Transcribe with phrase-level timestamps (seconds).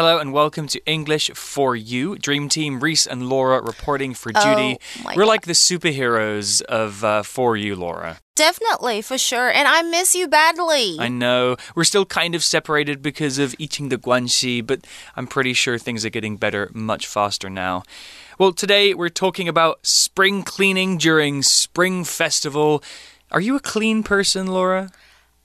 [0.00, 2.16] Hello and welcome to English for You.
[2.16, 4.78] Dream Team, Reese and Laura reporting for duty.
[4.80, 5.28] Oh, We're God.
[5.28, 8.18] like the superheroes of uh, For You, Laura.
[8.34, 9.50] Definitely, for sure.
[9.50, 10.96] And I miss you badly.
[10.98, 11.58] I know.
[11.74, 14.86] We're still kind of separated because of eating the guanxi, but
[15.16, 17.82] I'm pretty sure things are getting better much faster now.
[18.38, 22.82] Well, today we're talking about spring cleaning during Spring Festival.
[23.30, 24.88] Are you a clean person, Laura?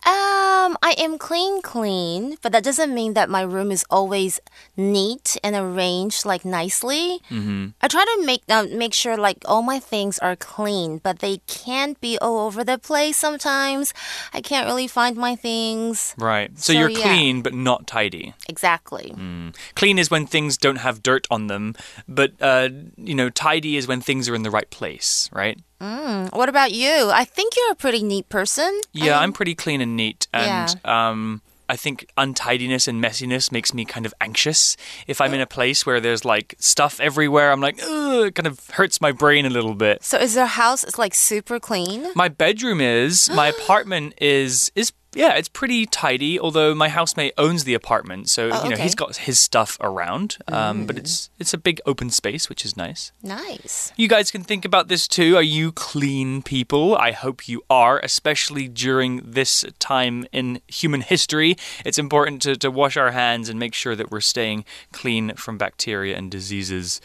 [0.05, 4.39] Um, I am clean, clean, but that doesn't mean that my room is always
[4.77, 7.21] neat and arranged like nicely.
[7.31, 7.69] Mm-hmm.
[7.81, 11.37] I try to make uh, make sure like all my things are clean, but they
[11.47, 13.17] can't be all over the place.
[13.17, 13.93] Sometimes
[14.31, 16.51] I can't really find my things Right.
[16.59, 17.01] So, So, you're yeah.
[17.01, 18.33] clean but not tidy.
[18.47, 19.13] exactly.
[19.17, 19.55] Mm.
[19.75, 21.73] Clean is when things don't have dirt on them,
[22.07, 25.57] but uh, you know, tidy is when things are in the right place, right?
[25.85, 27.09] Mm, what about you?
[27.11, 28.81] I think you're a pretty neat person.
[28.93, 33.73] Yeah, I I'm pretty clean and neat, and um, I think untidiness and messiness makes
[33.73, 34.77] me kind of anxious.
[35.07, 38.47] If I'm in a place where there's like stuff everywhere, I'm like, Ugh, it kind
[38.47, 40.03] of hurts my brain a little bit.
[40.03, 42.07] So is your house like super clean?
[42.15, 46.39] My bedroom is, my apartment is is yeah, it's pretty tidy.
[46.39, 50.37] Although my housemate owns the apartment, so Oh, you know he's got his stuff around.
[50.47, 53.11] Um, But it's it's a big open space, which is nice.
[53.23, 53.91] Nice.
[53.97, 55.35] You guys can think about this too.
[55.35, 56.95] Are you clean people?
[56.95, 61.55] I hope you are, especially during this time in human history.
[61.85, 65.57] It's important to, to wash our hands and make sure that we're staying clean from
[65.57, 67.01] bacteria and diseases.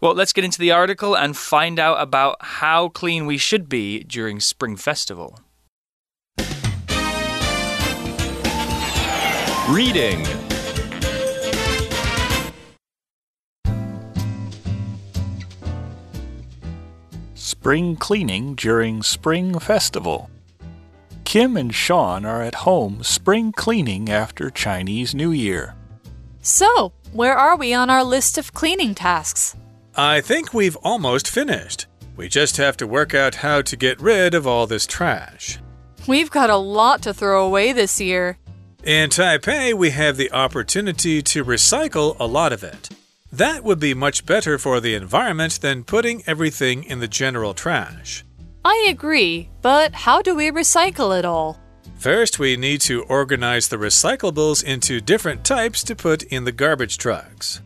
[0.00, 4.04] Well, let's get into the article and find out about how clean we should be
[4.04, 5.40] during Spring Festival.
[9.68, 10.24] Reading.
[17.34, 20.30] Spring cleaning during Spring Festival.
[21.24, 25.74] Kim and Sean are at home spring cleaning after Chinese New Year.
[26.42, 29.56] So, where are we on our list of cleaning tasks?
[29.96, 31.88] I think we've almost finished.
[32.16, 35.58] We just have to work out how to get rid of all this trash.
[36.06, 38.38] We've got a lot to throw away this year.
[38.86, 42.88] In Taipei, we have the opportunity to recycle a lot of it.
[43.32, 48.24] That would be much better for the environment than putting everything in the general trash.
[48.64, 51.58] I agree, but how do we recycle it all?
[51.98, 56.96] First, we need to organize the recyclables into different types to put in the garbage
[56.96, 57.60] trucks.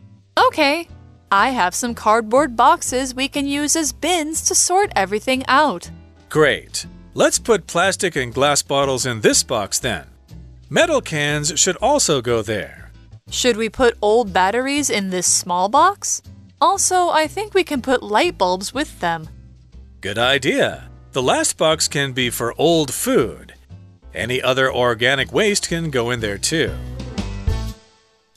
[0.47, 0.87] Okay,
[1.31, 5.87] I have some cardboard boxes we can use as bins to sort everything out.
[6.29, 6.87] Great.
[7.13, 10.07] Let's put plastic and glass bottles in this box then.
[10.73, 12.93] Metal cans should also go there.
[13.29, 16.21] Should we put old batteries in this small box?
[16.61, 19.27] Also, I think we can put light bulbs with them.
[19.99, 20.89] Good idea.
[21.11, 23.53] The last box can be for old food.
[24.13, 26.73] Any other organic waste can go in there too.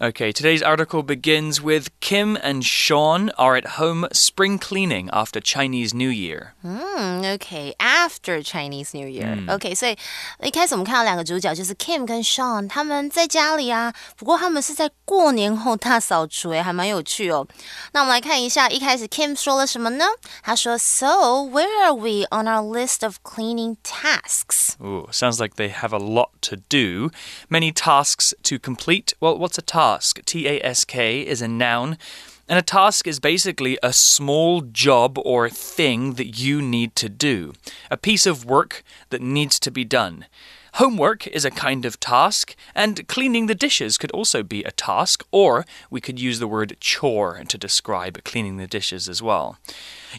[0.04, 5.94] Okay, today's article begins with Kim and Sean are at home spring cleaning after Chinese
[5.94, 6.54] New Year.
[6.64, 9.44] Mm, okay, after Chinese New Year.
[9.54, 9.98] OK，所以
[10.42, 17.46] 一开始我们看到两个主角就是 Kim 跟 Sean，他们在家里啊，不过他们是在过年后大扫除，诶，还蛮有趣哦。
[17.92, 20.06] 那我们来看一下，一开始 Kim 说了什么呢？
[20.42, 26.00] 他说：“So where are we on our list of cleaning tasks？” Ooh, sounds like they have a
[26.00, 27.12] lot to do.
[27.50, 29.12] Many tasks to complete.
[29.20, 29.90] Well, what's a task?
[29.99, 31.99] T A S K T A S K is a noun.
[32.47, 37.55] And a task is basically a small job or thing that you need to do,
[37.91, 40.27] a piece of work that needs to be done.
[40.75, 45.25] Homework is a kind of task, and cleaning the dishes could also be a task,
[45.31, 49.56] or we could use the word chore to describe cleaning the dishes as well.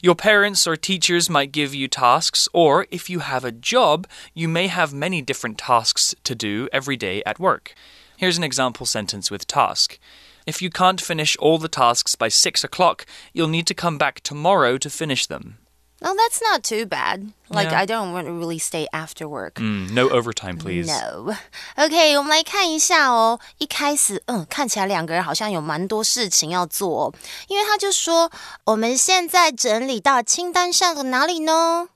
[0.02, 4.48] Your parents or teachers might give you tasks, or if you have a job, you
[4.48, 7.76] may have many different tasks to do every day at work.
[8.17, 9.99] Here's an example sentence with task.
[10.47, 14.21] If you can't finish all the tasks by six o'clock, you'll need to come back
[14.23, 15.59] tomorrow to finish them.
[16.03, 17.33] Oh, that's not too bad.
[17.51, 17.83] Like Yeah.
[17.83, 19.57] I don't want to really stay after work.
[19.57, 20.87] Mm, no overtime, please.
[20.87, 21.35] No.
[21.77, 23.39] OK，我们来看一下哦。
[23.59, 27.15] 一开始，嗯，看起来两个人好像有蛮多事情要做、哦，
[27.49, 28.33] 因为他就说
[28.65, 31.91] 我们现在整理到清单上的哪里呢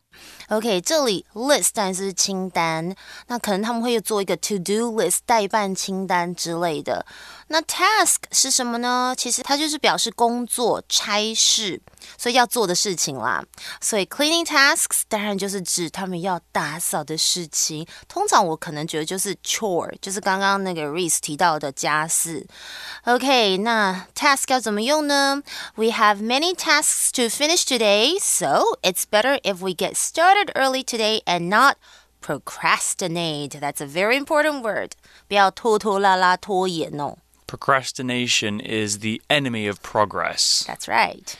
[0.49, 2.95] ？OK，这里 list 当然是清单，
[3.29, 7.05] 那可能他们会做一个 to do list 代办清单之类的。
[7.49, 9.15] 那 task 是什么呢？
[9.17, 11.81] 其实它就是表示工作、差事，
[12.17, 13.45] 所以要做的事情啦。
[13.81, 17.87] 所以 cleaning tasks 当然就是指他们要打扫的事情。
[18.09, 22.47] 通常我可能觉得就是 chore，就是刚刚那个 Reese 提到的家事。
[23.05, 25.43] OK，那 task 要怎么用呢？
[25.75, 31.23] We have many tasks to finish today, so it's better if we get started early today
[31.27, 31.77] and not
[32.21, 33.61] procrastinate.
[33.61, 34.93] That's a very important word.
[35.29, 37.19] 不要拖拖拉拉、拖延哦。
[37.47, 40.65] Procrastination is the enemy of progress.
[40.67, 41.35] That's right.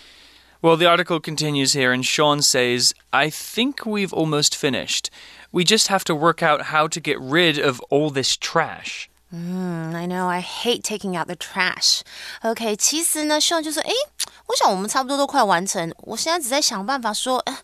[0.61, 5.11] Well, the article continues here, and Sean says, I think we've almost finished.
[5.53, 9.09] We just have to work out how to get rid of all this trash.
[9.35, 12.03] Mm, I know, I hate taking out the trash.
[12.43, 13.93] OK，其实呢，Sean 就说，诶，
[14.47, 17.59] 我想我们差不多都快完成，我现在只在想办法说，呃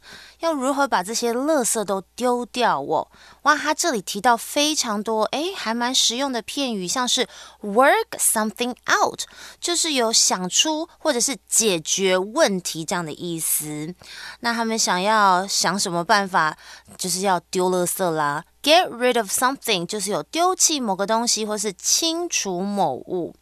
[0.46, 3.08] 要如何把这些垃圾都丢掉哦。
[3.42, 7.28] 哇，他这里提到非常多，诶，还蛮实用的片语，像是
[7.62, 9.22] work something out，
[9.60, 13.94] 就是有想出或者是解决问题这样的意思。
[14.42, 16.56] 那他们想要想什么办法，
[16.98, 18.46] 就是要丢垃圾啦。
[18.62, 23.36] Get rid of something 就是有丢弃某个东西或是清除某物。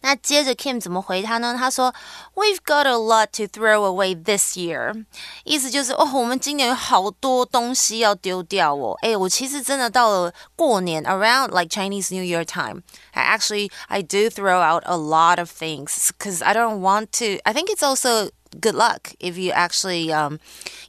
[0.00, 1.54] 那接着 Kim 怎么回他呢？
[1.58, 1.94] 他说：“
[2.34, 5.04] We've got a lot to throw away this year。”
[5.44, 8.96] 意思就是哦，我们今年有好多东西要丢掉哦。
[9.02, 16.10] 哎，我其实真的到了过年，around like Chinese New Year time, I actually I do throw out a lot of things
[16.18, 17.38] because I don't want to.
[17.44, 20.38] I think it's also good luck if you actually um,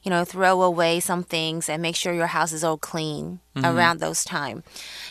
[0.02, 3.62] you know throw away some things and make sure your house is all clean mm
[3.62, 3.66] -hmm.
[3.66, 4.62] around those time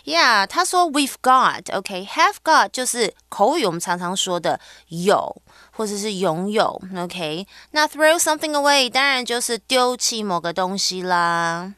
[0.05, 4.59] yeah 他说 we've got", OK, "have got 就是口语我们常常说的
[4.89, 11.75] 有或者是拥有 OK 那 throw something away 当然就是丢弃某个东西啦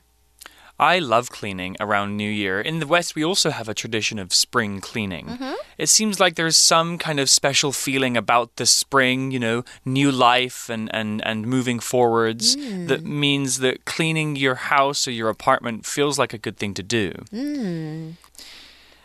[0.78, 2.60] I love cleaning around New Year.
[2.60, 5.26] In the West, we also have a tradition of spring cleaning.
[5.26, 5.54] Mm -hmm.
[5.78, 10.10] It seems like there's some kind of special feeling about the spring, you know, new
[10.10, 12.88] life and, and, and moving forwards mm.
[12.88, 16.82] that means that cleaning your house or your apartment feels like a good thing to
[16.82, 17.10] do.
[17.32, 18.14] Mm.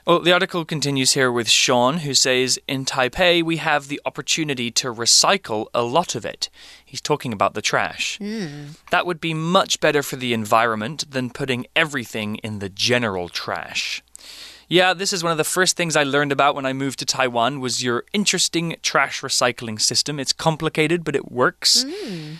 [0.09, 4.71] Well, the article continues here with Sean, who says In Taipei, we have the opportunity
[4.71, 6.49] to recycle a lot of it.
[6.83, 8.17] He's talking about the trash.
[8.17, 8.79] Mm.
[8.89, 14.01] That would be much better for the environment than putting everything in the general trash.
[14.67, 17.05] Yeah, this is one of the first things I learned about when I moved to
[17.05, 20.19] Taiwan was your interesting trash recycling system.
[20.19, 21.83] It's complicated, but it works.
[21.83, 22.37] Mm.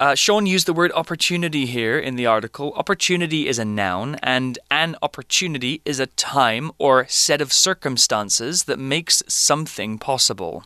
[0.00, 2.72] Uh, Sean used the word opportunity here in the article.
[2.72, 8.78] Opportunity is a noun, and an opportunity is a time or set of circumstances that
[8.78, 10.64] makes something possible.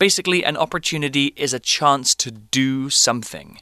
[0.00, 3.60] Basically, an opportunity is a chance to do something.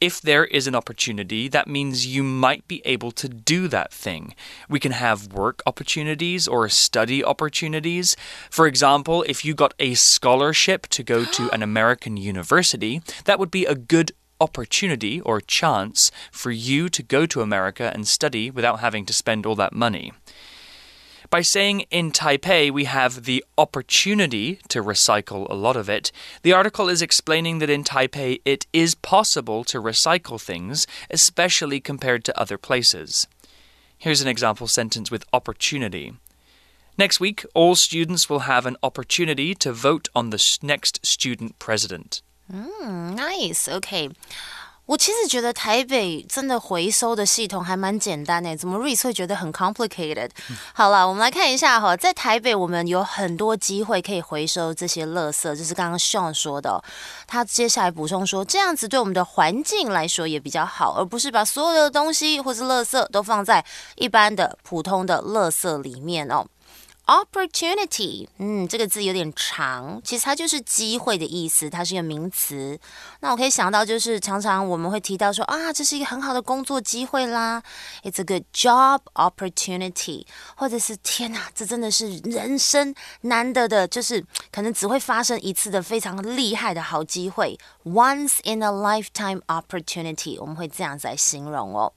[0.00, 4.34] If there is an opportunity, that means you might be able to do that thing.
[4.70, 8.16] We can have work opportunities or study opportunities.
[8.48, 13.50] For example, if you got a scholarship to go to an American university, that would
[13.50, 18.80] be a good opportunity or chance for you to go to America and study without
[18.80, 20.12] having to spend all that money.
[21.28, 26.12] By saying in Taipei we have the opportunity to recycle a lot of it,
[26.42, 32.24] the article is explaining that in Taipei it is possible to recycle things, especially compared
[32.24, 33.26] to other places.
[33.98, 36.14] Here's an example sentence with opportunity.
[36.98, 42.22] Next week, all students will have an opportunity to vote on the next student president.
[42.48, 44.10] 嗯，nice，OK。
[44.86, 50.30] 我其实觉得台北真的回收的系统还蛮简单诶，怎么瑞会觉得很 complicated？
[50.72, 56.80] 好了，我们来看一下哈，在台北我们有很多机会可以回收这些垃圾，就是刚刚 Sean 说的。
[57.26, 63.64] 他接下来补充说，这样子对我们的环境来说也比较好，而不是把所有的东西或是垃圾都放在
[63.96, 66.46] 一般的普通的垃圾里面哦。
[67.06, 72.76] Opportunity，嗯，这个字有点长，其实它就是机会的意思，它是一个名词。
[73.20, 77.62] 那我可以想到，就是常常我们会提到说啊，这是一个很好的工作机会啦
[78.02, 80.26] ，It's a good job opportunity，
[80.56, 91.92] 或者是天哪，这真的是人生难得的，就是可能只会发生一次的非常厉害的好机会，Once in a lifetime opportunity，我们会这样子来形容哦。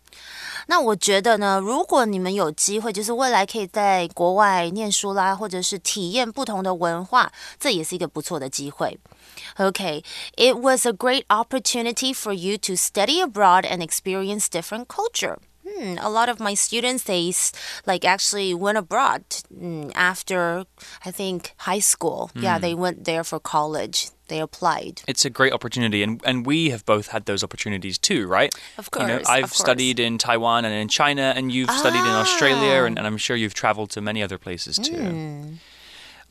[0.67, 8.98] 那我觉得呢，如果你们有机会，就是未来可以在国外念书啦，或者是体验不同的文化，这也是一个不错的机会。
[9.56, 10.04] Okay,
[10.36, 15.38] it was a great opportunity for you to study abroad and experience different culture.
[15.64, 17.34] Hmm, a lot of my students they
[17.86, 20.66] like actually went abroad mm, after
[21.02, 22.30] I think high school.
[22.34, 22.42] Mm.
[22.42, 22.62] Yeah, hmm.
[22.62, 25.01] they went there for college they applied.
[25.07, 28.53] It's a great opportunity, and, and we have both had those opportunities too, right?
[28.77, 29.09] Of course.
[29.09, 31.77] You know, I've studied in Taiwan and in China, and you've ah.
[31.77, 34.93] studied in Australia, and, and, I'm sure you've traveled to many other places too.
[34.93, 35.57] Mm.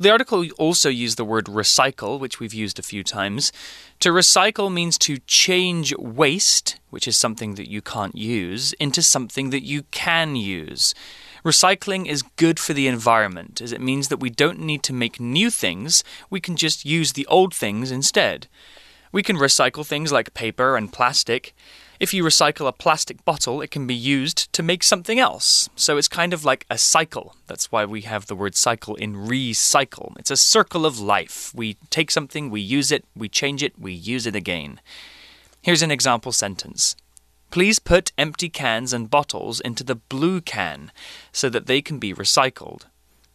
[0.00, 3.50] The article also used the word recycle, which we've used a few times.
[4.00, 9.50] To recycle means to change waste, which is something that you can't use, into something
[9.50, 10.94] that you can use.
[11.48, 15.18] Recycling is good for the environment, as it means that we don't need to make
[15.18, 18.48] new things, we can just use the old things instead.
[19.12, 21.54] We can recycle things like paper and plastic.
[21.98, 25.70] If you recycle a plastic bottle, it can be used to make something else.
[25.74, 27.34] So it's kind of like a cycle.
[27.46, 30.18] That's why we have the word cycle in recycle.
[30.18, 31.50] It's a circle of life.
[31.54, 34.80] We take something, we use it, we change it, we use it again.
[35.62, 36.94] Here's an example sentence.
[37.49, 40.89] Please put empty cans and bottles into the blue can
[41.31, 42.81] so that they can be recycled.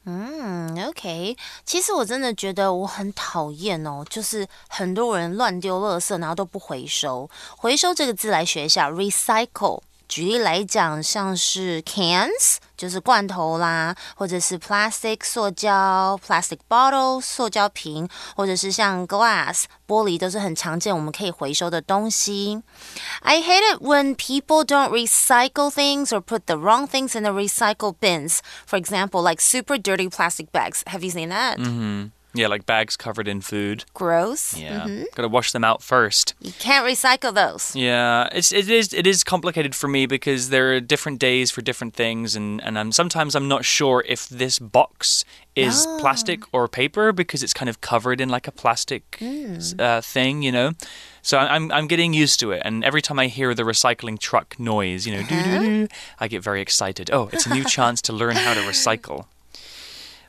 [0.05, 7.29] 嗯，OK，其实我真的觉得我很讨厌哦，就是很多人乱丢垃圾，然后都不回收。
[7.57, 9.83] 回收这个字来学一下，recycle。
[10.13, 22.63] 举例来讲，像是 cans 就是罐头啦，或者是 plastic 塑胶 plastic bottle 塑胶瓶，或者是像 glass 玻璃，都是很常见我们可以回收的东西。
[23.21, 27.95] I hate it when people don't recycle things or put the wrong things in the recycle
[28.01, 28.39] bins.
[28.67, 30.83] For example, like super dirty plastic bags.
[30.87, 31.59] Have you seen that?
[31.59, 32.13] Mm-hmm.
[32.36, 33.86] Yeah, like bags covered in food.
[33.94, 34.58] Gross.
[34.58, 35.04] Yeah, mm-hmm.
[35.14, 36.34] gotta wash them out first.
[36.42, 37.76] You can't recycle those.
[37.76, 41.62] Yeah, it's it is it is complicated for me because there are different days for
[41.62, 45.26] different things, and and I'm sometimes I'm not sure if this box
[45.56, 46.00] is ah.
[46.00, 49.58] plastic or paper because it's kind of covered in like a plastic hmm.
[49.78, 50.72] uh, thing, you know.
[51.22, 54.60] So I'm I'm getting used to it, and every time I hear the recycling truck
[54.60, 56.18] noise, you know, doo doo doo, uh-huh.
[56.20, 57.12] I get very excited.
[57.12, 59.28] Oh, it's a new chance to learn how to recycle.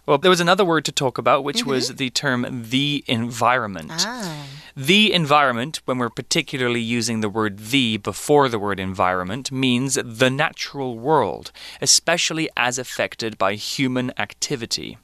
[0.07, 3.91] Well, there was another word to talk about, which was the term the environment.
[4.07, 4.47] Ah.
[4.77, 10.31] The environment, when we're particularly using the word the before the word environment, means the
[10.31, 14.99] natural world, especially as affected by human activity.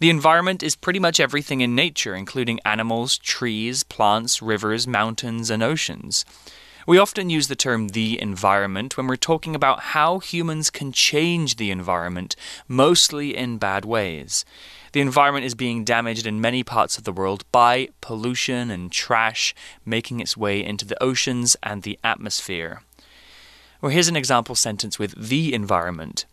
[0.00, 5.62] The environment is pretty much everything in nature, including animals, trees, plants, rivers, mountains, and
[5.62, 6.24] oceans.
[6.86, 11.56] We often use the term the environment when we're talking about how humans can change
[11.56, 12.36] the environment,
[12.68, 14.44] mostly in bad ways.
[14.92, 19.54] The environment is being damaged in many parts of the world by pollution and trash
[19.86, 22.82] making its way into the oceans and the atmosphere.
[23.80, 26.26] Well, here's an example sentence with the environment.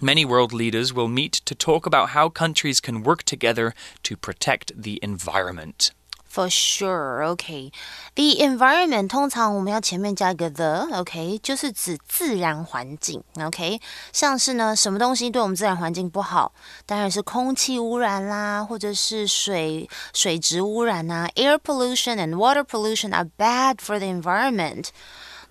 [0.00, 4.80] Many world leaders will meet to talk about how countries can work together to protect
[4.80, 5.90] the environment.
[6.35, 7.73] For sure, OK.
[8.15, 13.81] The environment 通常我们要前面加一个 the，OK，、就是指自然环境，OK。
[14.13, 16.53] 像是呢，什么东西对我们自然环境不好？
[16.85, 24.87] 当然是空气污染啦，或者是水水质污染呐、Air pollution and water pollution are bad for the environment。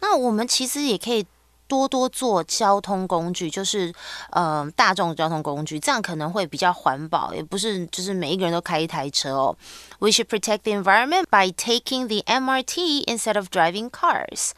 [0.01, 1.27] 那我们其实也可以
[1.68, 3.94] 多多做交通工具，就是
[4.32, 9.58] 呃大众交通工具，这样可能会比较环保，也不是就是每一个人都开一台车哦。
[10.00, 14.52] We should protect the environment by taking the MRT instead of driving cars。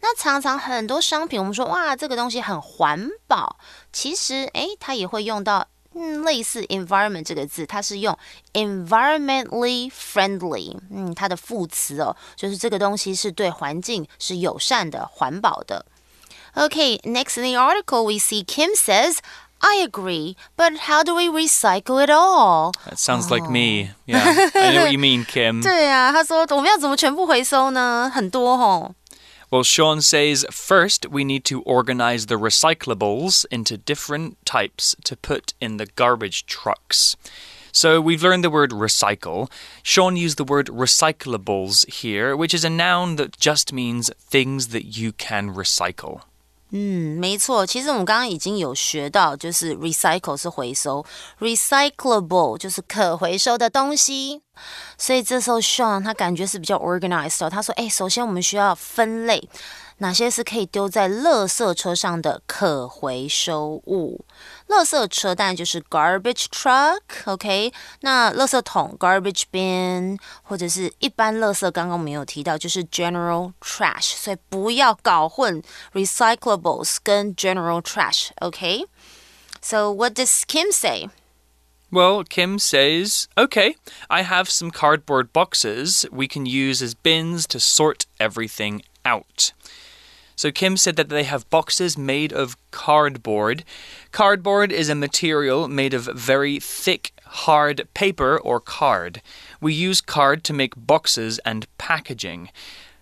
[0.00, 3.56] 那常常很多商品，我们说哇这个东西很环保，
[3.92, 5.66] 其实诶它也会用到。
[5.96, 8.18] 嗯，类似 environment 这个字，它是用
[8.52, 15.86] environmentally friendly，嗯，它的副词哦，就是这个东西是对环境是友善的、环保的。
[16.55, 19.21] Okay, next in the article, we see Kim says,
[19.61, 22.71] I agree, but how do we recycle it all?
[22.85, 23.91] That sounds like me.
[24.05, 25.61] Yeah, I know what you mean, Kim.
[25.61, 28.09] 对 啊，他说我们要怎么全部回收呢？
[28.13, 28.95] 很多吼。
[29.51, 35.53] Well, Sean says first we need to organize the recyclables into different types to put
[35.59, 37.15] in the garbage trucks.
[37.71, 39.49] So we've learned the word recycle.
[39.83, 44.97] Sean used the word recyclables here, which is a noun that just means things that
[44.97, 46.21] you can recycle.
[46.76, 51.06] 嗯，没错，其实我们刚刚已经有学到，就是 recycle 是回收
[51.38, 54.42] ，recyclable 就是可回收的东西。
[54.98, 57.48] 所以这时候 Sean 他感觉是比较 organized 哦。
[57.48, 59.48] 他说：“哎，首先我们需要分类，
[59.98, 64.24] 哪些是可以丢在垃圾车上的可回收物。
[64.67, 75.61] 垃圾车当然就是 garbage truck，OK？、那垃圾桶 garbage bin，或者是一般垃圾，刚刚我们有提到就是 general trash，所以不要搞混
[75.93, 81.09] recyclables 跟 general trash，OK？So what does Kim say?
[81.91, 83.73] Well, Kim says, okay,
[84.09, 89.53] I have some cardboard boxes we can use as bins to sort everything out.
[90.35, 93.63] So Kim said that they have boxes made of cardboard.
[94.13, 97.11] Cardboard is a material made of very thick,
[97.45, 99.21] hard paper or card.
[99.59, 102.51] We use card to make boxes and packaging.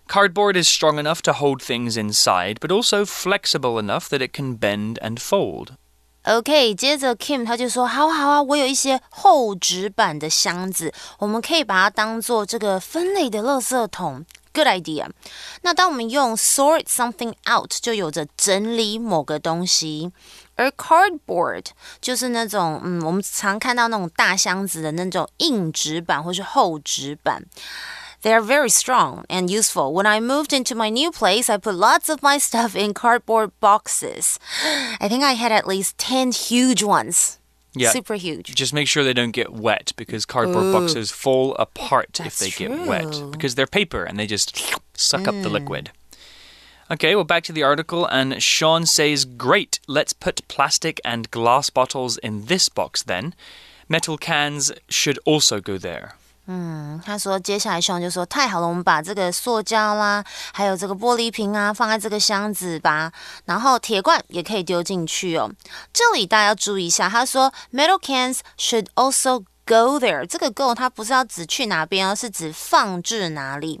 [0.08, 4.56] Cardboard is strong enough to hold things inside, but also flexible enough that it can
[4.56, 5.76] bend and fold.
[6.24, 14.26] OK，接着 Kim 他就说：“好好啊，我有一些厚纸板的箱子，我们可以把它当做这个分类的垃圾桶。
[14.52, 15.08] Good idea。
[15.62, 20.10] 那当我们用 sort something out，就有着整理某个东西。
[20.56, 21.66] 而 cardboard
[22.00, 27.44] 就是那种嗯，我们常看到那种大箱子的那种硬纸板或是厚纸板。
[28.22, 29.92] They are very strong and useful.
[29.92, 33.52] When I moved into my new place, I put lots of my stuff in cardboard
[33.60, 34.38] boxes.
[34.98, 37.36] I think I had at least 10 huge ones.
[37.75, 37.89] Yeah.
[37.89, 38.53] Super huge.
[38.53, 40.73] Just make sure they don't get wet because cardboard Ooh.
[40.73, 44.55] boxes fall apart if That's they get wet because they're paper and they just
[44.95, 45.53] suck up the mm.
[45.53, 45.91] liquid.
[46.91, 51.69] Okay, well, back to the article, and Sean says, Great, let's put plastic and glass
[51.69, 53.33] bottles in this box then.
[53.89, 56.15] Metal cans should also go there.
[56.45, 63.11] 嗯他说，接下来熊就说：“太好了，我们把这个塑胶啦，还有这个玻璃瓶啊，放在这个箱子吧。
[63.45, 65.49] 然后铁罐也可以丢进去哦。
[65.93, 70.25] 这里大家要注意一下，他说 metal cans should also go there。
[70.25, 73.79] 这个 go 它不是要指去哪边，而是指放置哪里。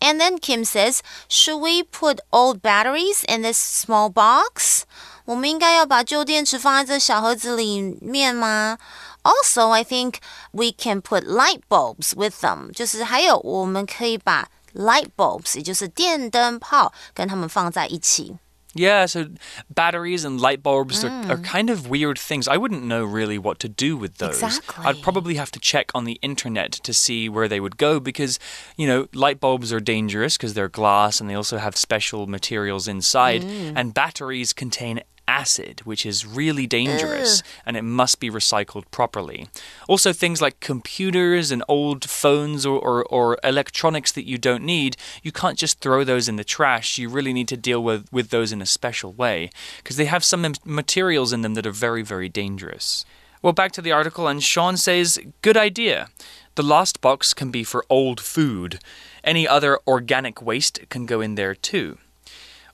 [0.00, 4.82] And then Kim says, should we put old batteries in this small box?
[5.26, 8.78] 我们应该要把旧电池放在这小盒子里面吗
[9.23, 10.19] ？Also, I think
[10.51, 12.71] we can put light bulbs with them.
[12.71, 18.37] 就是还有我们可以把 light bulbs，也就是电灯泡，跟它们放在一起。
[18.75, 19.29] Yeah, so
[19.73, 21.29] batteries and light bulbs are, Mm.
[21.31, 22.47] are kind of weird things.
[22.47, 24.43] I wouldn't know really what to do with those.
[24.43, 24.85] Exactly.
[24.85, 28.37] I'd probably have to check on the internet to see where they would go because,
[28.75, 32.87] you know, light bulbs are dangerous because they're glass and they also have special materials
[32.87, 33.41] inside.
[33.41, 33.73] Mm.
[33.75, 39.48] And batteries contain acid, which is really dangerous and it must be recycled properly.
[39.88, 44.96] Also, things like computers and old phones or, or, or electronics that you don't need,
[45.22, 46.98] you can't just throw those in the trash.
[46.98, 50.24] You really need to deal with, with those in a special way because they have
[50.24, 53.04] some materials in them that are very, very dangerous.
[53.42, 56.10] Well, back to the article, and Sean says, Good idea.
[56.54, 58.78] The last box can be for old food.
[59.24, 61.98] Any other organic waste can go in there too.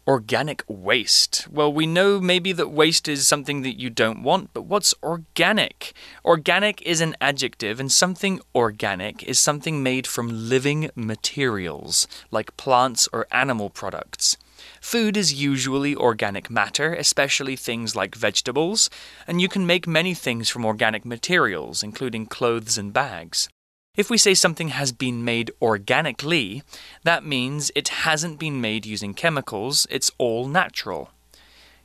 [0.08, 1.46] Organic waste.
[1.50, 5.92] Well, we know maybe that waste is something that you don't want, but what's organic?
[6.24, 13.06] Organic is an adjective, and something organic is something made from living materials, like plants
[13.12, 14.38] or animal products.
[14.80, 18.88] Food is usually organic matter, especially things like vegetables,
[19.26, 23.50] and you can make many things from organic materials, including clothes and bags.
[23.97, 26.63] If we say something has been made organically,
[27.03, 31.09] that means it hasn't been made using chemicals, it's all natural.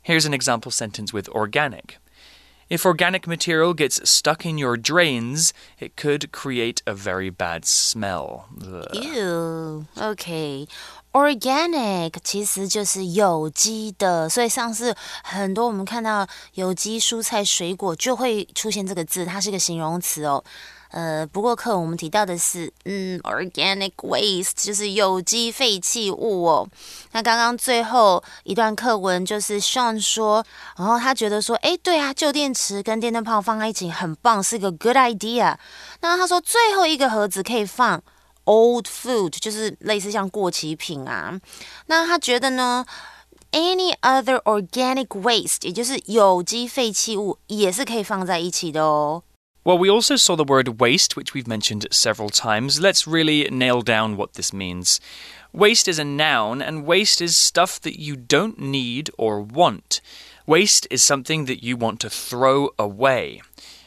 [0.01, 1.99] Here's an example sentence with organic.
[2.67, 8.45] If organic material gets stuck in your drains, it could create a very bad smell.
[8.59, 8.85] Ugh.
[8.93, 9.85] Ew.
[9.97, 10.67] OK.
[11.11, 20.43] Organic 其实就是有机的，所以上次很多我们看到有机蔬菜水果就会出现这个字，它是个形容词哦。
[20.94, 26.68] 呃，不过课文我们提到的是，嗯，organic waste 就是有机废弃物哦。
[27.10, 35.56] 那刚刚最后一段课文就是 Sean 说，然后他觉得说，诶，对啊，旧电池跟电灯泡放在一起很棒，是个 good idea。
[36.00, 38.00] 那他说最后一个盒子可以放
[38.44, 41.40] old food，就是类似像过期品啊。
[41.86, 42.86] 那他觉得呢
[43.50, 49.24] ？Any other organic waste，也就是有机废弃物，也是可以放在一起的哦。
[49.64, 52.80] Well, we also saw the word waste, which we've mentioned several times.
[52.80, 55.00] Let's really nail down what this means.
[55.54, 60.02] Waste is a noun, and waste is stuff that you don't need or want.
[60.46, 63.40] Waste is something that you want to throw away.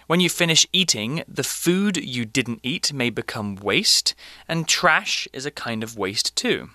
[0.07, 4.15] When you finish eating, the food you didn't eat may become waste,
[4.47, 6.71] and trash is a kind of waste too.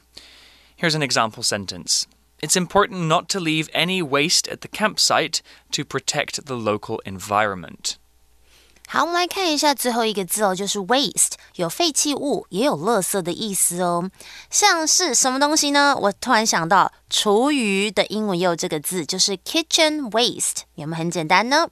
[0.76, 2.06] Here's an example sentence.
[2.40, 7.98] It's important not to leave any waste at the campsite to protect the local environment.
[8.91, 14.10] 好，我们来看一下最后一个字哦，就是 waste，有废弃物，也有垃圾的意思哦。
[14.49, 15.93] 像是什么东西呢？
[15.99, 21.67] 我突然想到，厨余的英文也有这个字，就是 kitchen waste，有没有很简单呢？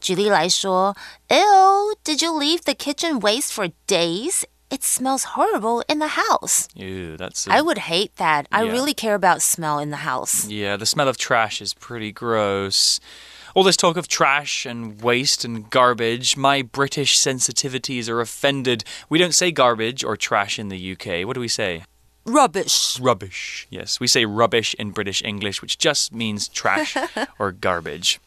[0.00, 0.96] 举例来说，
[1.28, 4.42] Ew, did you leave the kitchen waste for days?
[4.68, 6.64] It smells horrible in the house.
[6.74, 7.48] Ew, that's.
[7.48, 8.46] I would hate that.
[8.48, 8.72] I Yeah.
[8.72, 10.48] really care about smell in the house.
[10.48, 12.98] Yeah, the smell of trash is pretty gross.
[13.57, 18.83] All this talk of trash and waste and garbage, my British sensitivities are offended.
[19.09, 21.25] We don't say garbage or trash in the UK.
[21.25, 21.83] What do we say?
[22.23, 22.99] Rubbish.
[22.99, 23.65] Rubbish.
[23.71, 26.95] Yes, we say rubbish in British English, which just means trash
[27.39, 28.19] or garbage.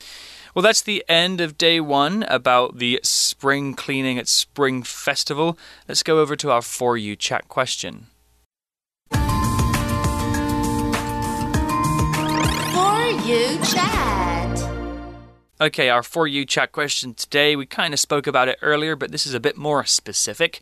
[0.53, 5.57] Well, that's the end of day one about the spring cleaning at Spring Festival.
[5.87, 8.09] Let's go over to our For You chat question.
[9.13, 9.21] For
[13.25, 14.40] you chat.
[15.61, 19.13] Okay, our For You chat question today, we kind of spoke about it earlier, but
[19.13, 20.61] this is a bit more specific.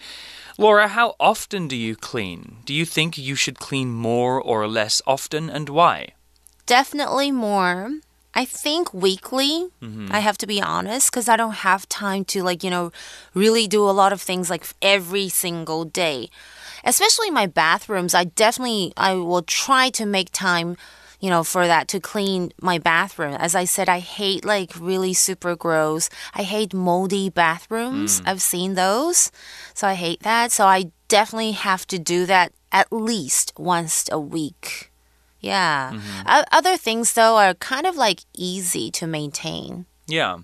[0.59, 2.57] Laura, how often do you clean?
[2.65, 6.15] Do you think you should clean more or less often, and why?
[6.67, 7.93] Definitely more.
[8.35, 9.69] I think weekly.
[9.81, 10.09] Mm-hmm.
[10.11, 12.91] I have to be honest because I don't have time to, like, you know,
[13.35, 16.29] really do a lot of things like every single day.
[16.83, 20.77] Especially my bathrooms, I definitely I will try to make time
[21.21, 23.35] you know, for that to clean my bathroom.
[23.35, 26.09] As I said, I hate like really super gross.
[26.35, 28.21] I hate moldy bathrooms.
[28.21, 28.29] Mm.
[28.29, 29.33] I've seen those.
[29.75, 30.53] So I hate that.
[30.53, 34.91] So I definitely have to do that at least once a week.
[35.41, 35.93] Yeah.
[35.95, 36.29] Mm-hmm.
[36.29, 39.87] O- Other things though are kind of like easy to maintain.
[40.07, 40.39] Yeah.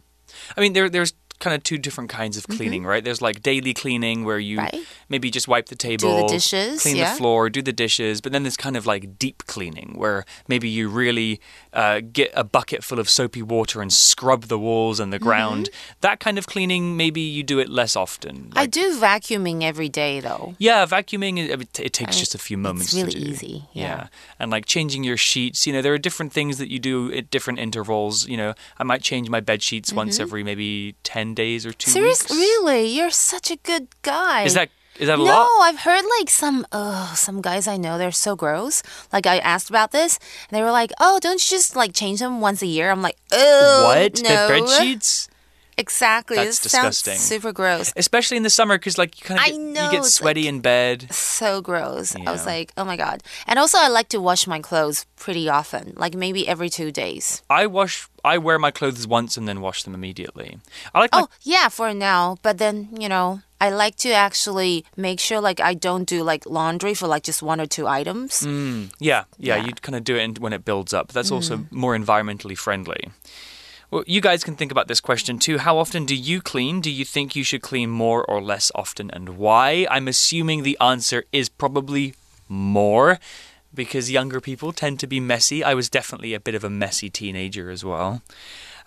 [0.56, 3.02] I mean, there, there's kind of two different kinds of cleaning, right?
[3.04, 4.76] There's like daily cleaning where you Mm-hmm.
[4.76, 4.86] Right.
[5.08, 7.10] maybe just wipe the table, the dishes, clean yeah.
[7.12, 8.20] the floor, do the dishes.
[8.20, 11.40] But then there's kind of like deep cleaning where maybe you really
[11.72, 15.24] uh, get a bucket full of soapy water and scrub the walls and the Mm-hmm.
[15.26, 15.70] ground.
[16.02, 18.52] That kind of cleaning, maybe you do it less often.
[18.54, 20.54] I do vacuuming every day though.
[20.58, 24.06] Yeah, vacuuming, it, it, takes I- just a few moments it's really easy, yeah.
[24.38, 27.30] And like changing your sheets, you know, there are different things that you do at
[27.30, 28.28] different intervals.
[28.28, 31.90] You know, I might change my bed sheets once every maybe 10 days or two
[31.90, 32.46] Seriously, weeks.
[32.46, 32.86] Really?
[32.88, 34.42] You're such a good guy.
[34.44, 35.48] Is that is that a no, lot?
[35.62, 38.82] I've heard like some oh some guys I know they're so gross.
[39.12, 42.20] Like I asked about this, and they were like, "Oh, don't you just like change
[42.20, 44.22] them once a year?" I'm like, "Oh, What?
[44.22, 44.28] No.
[44.28, 45.28] The bed sheets?
[45.76, 46.36] Exactly.
[46.36, 47.16] That's This disgusting.
[47.18, 47.92] super gross.
[47.96, 50.46] Especially in the summer because like you kind of I get, know, you get sweaty
[50.48, 51.12] in bed.
[51.12, 52.14] So gross.
[52.16, 55.48] I was like, "Oh my god!" And also, I like to wash my clothes pretty
[55.48, 57.42] often, like maybe every two days.
[57.50, 60.58] I wash I wear my clothes once and then wash them immediately.
[60.94, 62.36] I like Oh yeah, for now.
[62.42, 66.46] But then you know, I like to actually make sure like I don't do like
[66.46, 68.42] laundry for like just one or two items.
[68.42, 69.62] Mm, yeah, yeah, Yeah.
[69.62, 69.66] Mm.
[69.66, 71.12] you kind of do it when it builds up.
[71.12, 73.10] That's also more environmentally friendly.
[73.94, 75.58] Well, you guys can think about this question too.
[75.58, 76.80] How often do you clean?
[76.80, 79.86] Do you think you should clean more or less often and why?
[79.88, 82.14] I'm assuming the answer is probably
[82.48, 83.20] more
[83.72, 85.62] because younger people tend to be messy.
[85.62, 88.20] I was definitely a bit of a messy teenager as well.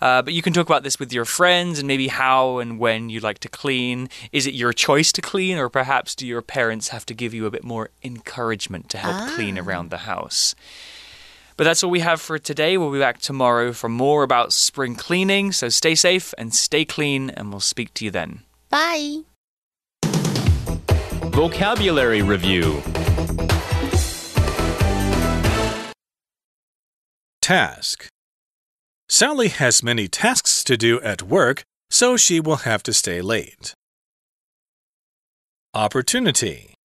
[0.01, 3.07] Uh, but you can talk about this with your friends and maybe how and when
[3.09, 4.09] you like to clean.
[4.33, 7.45] Is it your choice to clean, or perhaps do your parents have to give you
[7.45, 10.53] a bit more encouragement to help clean around the house?
[11.57, 12.77] But that's all we have for today.
[12.77, 15.51] We'll be back tomorrow for more about spring cleaning.
[15.51, 18.41] So stay safe and stay clean, and we'll speak to you then.
[18.69, 19.23] Bye.
[21.33, 22.81] Vocabulary Review
[27.41, 28.07] Task.
[29.07, 33.73] Sally has many tasks to do at work, so she will have to stay late.
[35.73, 36.76] Opportunity.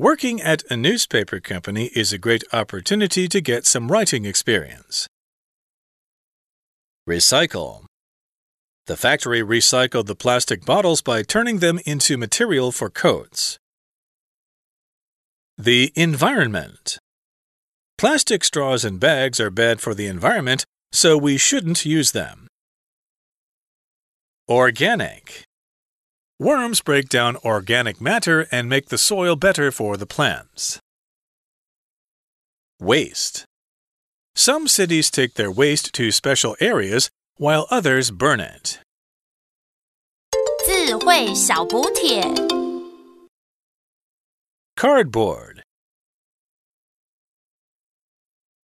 [0.00, 5.06] Working at a newspaper company is a great opportunity to get some writing experience.
[7.06, 7.84] Recycle.
[8.86, 13.58] The factory recycled the plastic bottles by turning them into material for coats.
[15.58, 16.96] The environment.
[17.98, 22.46] Plastic straws and bags are bad for the environment, so we shouldn't use them.
[24.48, 25.44] Organic.
[26.39, 30.79] Worms break down organic matter and make the soil better for the plants.
[32.79, 33.45] Waste.
[34.35, 38.79] Some cities take their waste to special areas while others burn it.
[40.65, 42.21] 智慧小补帖。
[44.75, 45.63] Cardboard.